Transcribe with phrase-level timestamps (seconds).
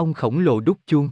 [0.00, 1.10] Ông khổng lồ đúc chuông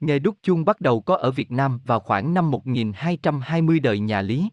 [0.00, 4.22] Nghề đúc chuông bắt đầu có ở Việt Nam vào khoảng năm 1220 đời nhà
[4.22, 4.48] Lý.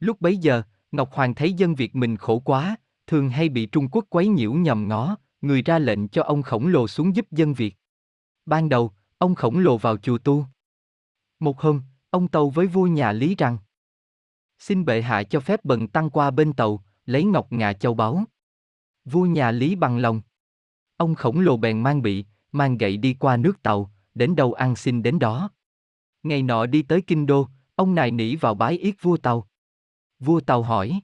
[0.00, 3.88] Lúc bấy giờ, Ngọc Hoàng thấy dân Việt mình khổ quá, thường hay bị Trung
[3.88, 7.54] Quốc quấy nhiễu nhầm ngó, người ra lệnh cho ông khổng lồ xuống giúp dân
[7.54, 7.76] Việt.
[8.46, 10.46] Ban đầu, ông khổng lồ vào chùa tu.
[11.40, 13.58] Một hôm, ông tàu với vua nhà Lý rằng
[14.58, 18.24] Xin bệ hạ cho phép bần tăng qua bên tàu, lấy ngọc ngà châu báu.
[19.04, 20.20] Vua nhà Lý bằng lòng.
[20.96, 22.24] Ông khổng lồ bèn mang bị,
[22.54, 25.50] mang gậy đi qua nước tàu, đến đâu ăn xin đến đó.
[26.22, 29.48] Ngày nọ đi tới kinh đô, ông này nỉ vào bái yết vua tàu.
[30.18, 31.00] Vua tàu hỏi.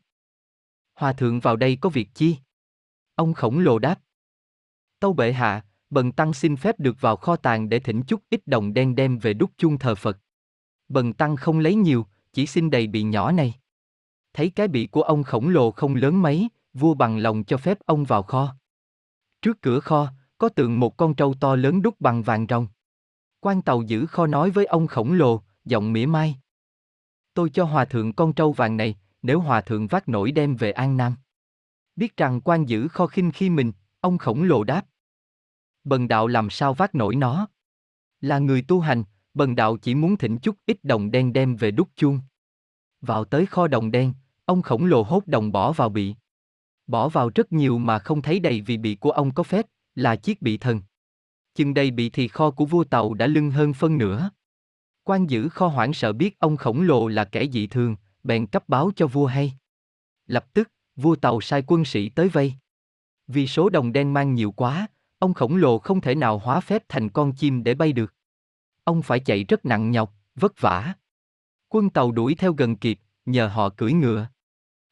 [0.95, 2.37] Hòa thượng vào đây có việc chi?
[3.15, 4.01] Ông khổng lồ đáp.
[5.01, 8.47] Tâu bệ hạ, bần tăng xin phép được vào kho tàng để thỉnh chút ít
[8.47, 10.19] đồng đen đem về đúc chuông thờ Phật.
[10.89, 13.55] Bần tăng không lấy nhiều, chỉ xin đầy bị nhỏ này.
[14.33, 17.79] Thấy cái bị của ông khổng lồ không lớn mấy, vua bằng lòng cho phép
[17.87, 18.57] ông vào kho.
[19.43, 22.67] Trước cửa kho, có tượng một con trâu to lớn đúc bằng vàng rồng.
[23.41, 26.37] quan tàu giữ kho nói với ông khổng lồ, giọng mỉa mai.
[27.35, 30.73] Tôi cho hòa thượng con trâu vàng này, nếu hòa thượng vác nổi đem về
[30.73, 31.17] An Nam.
[31.97, 34.87] Biết rằng quan giữ kho khinh khi mình, ông khổng lồ đáp.
[35.85, 37.49] Bần đạo làm sao vác nổi nó?
[38.21, 41.71] Là người tu hành, bần đạo chỉ muốn thỉnh chút ít đồng đen đem về
[41.71, 42.21] đúc chuông.
[43.01, 44.13] Vào tới kho đồng đen,
[44.45, 46.15] ông khổng lồ hốt đồng bỏ vào bị.
[46.87, 50.17] Bỏ vào rất nhiều mà không thấy đầy vì bị của ông có phép, là
[50.17, 50.81] chiếc bị thần.
[51.55, 54.31] Chừng đây bị thì kho của vua tàu đã lưng hơn phân nửa.
[55.05, 58.69] quan giữ kho hoảng sợ biết ông khổng lồ là kẻ dị thường, bèn cấp
[58.69, 59.53] báo cho vua hay.
[60.27, 62.55] Lập tức, vua tàu sai quân sĩ tới vây.
[63.27, 64.87] Vì số đồng đen mang nhiều quá,
[65.19, 68.15] ông khổng lồ không thể nào hóa phép thành con chim để bay được.
[68.85, 70.95] Ông phải chạy rất nặng nhọc, vất vả.
[71.69, 74.29] Quân tàu đuổi theo gần kịp, nhờ họ cưỡi ngựa.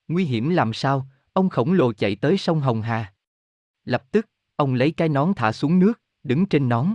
[0.08, 3.14] Nguy hiểm làm sao, ông khổng lồ chạy tới sông Hồng Hà.
[3.84, 6.94] Lập tức, ông lấy cái nón thả xuống nước, đứng trên nón.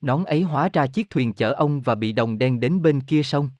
[0.00, 3.22] Nón ấy hóa ra chiếc thuyền chở ông và bị đồng đen đến bên kia
[3.22, 3.50] sông.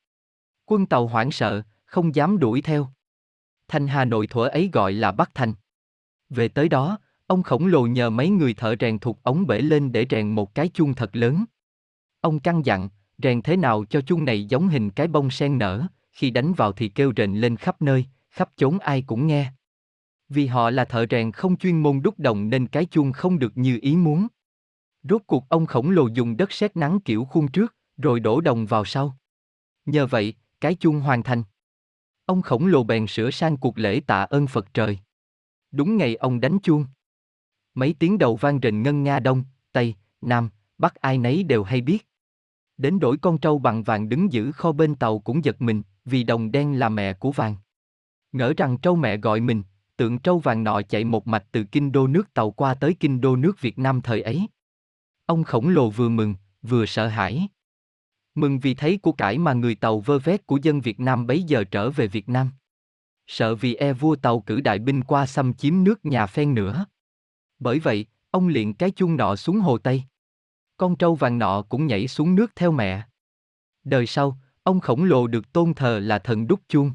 [0.66, 2.88] Quân tàu hoảng sợ, không dám đuổi theo.
[3.68, 5.52] Thành Hà Nội thuở ấy gọi là Bắc Thành.
[6.30, 9.92] Về tới đó, ông khổng lồ nhờ mấy người thợ rèn thuộc ống bể lên
[9.92, 11.44] để rèn một cái chuông thật lớn.
[12.20, 15.86] Ông căn dặn, rèn thế nào cho chuông này giống hình cái bông sen nở,
[16.12, 19.52] khi đánh vào thì kêu rền lên khắp nơi, khắp chốn ai cũng nghe.
[20.28, 23.52] Vì họ là thợ rèn không chuyên môn đúc đồng nên cái chuông không được
[23.56, 24.26] như ý muốn.
[25.02, 28.66] Rốt cuộc ông khổng lồ dùng đất sét nắng kiểu khuôn trước, rồi đổ đồng
[28.66, 29.16] vào sau.
[29.86, 31.42] Nhờ vậy, cái chuông hoàn thành.
[32.24, 34.98] Ông khổng lồ bèn sửa sang cuộc lễ tạ ơn Phật trời.
[35.70, 36.86] Đúng ngày ông đánh chuông.
[37.74, 41.80] Mấy tiếng đầu vang rền ngân nga đông, tây, nam, bắc ai nấy đều hay
[41.80, 42.06] biết.
[42.76, 46.24] Đến đổi con trâu bằng vàng đứng giữ kho bên tàu cũng giật mình, vì
[46.24, 47.56] đồng đen là mẹ của vàng.
[48.32, 49.62] Ngỡ rằng trâu mẹ gọi mình,
[49.98, 53.20] tượng trâu vàng nọ chạy một mạch từ kinh đô nước tàu qua tới kinh
[53.20, 54.48] đô nước Việt Nam thời ấy.
[55.26, 57.48] Ông khổng lồ vừa mừng, vừa sợ hãi.
[58.34, 61.42] Mừng vì thấy của cải mà người tàu vơ vét của dân Việt Nam bấy
[61.42, 62.50] giờ trở về Việt Nam.
[63.26, 66.86] Sợ vì e vua tàu cử đại binh qua xâm chiếm nước nhà phen nữa.
[67.58, 70.02] Bởi vậy, ông liền cái chuông nọ xuống hồ Tây.
[70.76, 73.02] Con trâu vàng nọ cũng nhảy xuống nước theo mẹ.
[73.84, 76.92] Đời sau, ông khổng lồ được tôn thờ là thần đúc chuông.